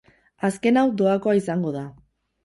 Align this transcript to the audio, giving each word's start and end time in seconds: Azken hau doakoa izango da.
Azken 0.47 0.79
hau 0.81 0.85
doakoa 1.01 1.35
izango 1.39 1.75
da. 1.77 1.83